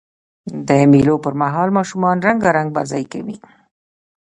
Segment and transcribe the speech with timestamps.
[0.67, 3.35] د مېلو پر مهال ماشومان رنګارنګ بازۍ کوي.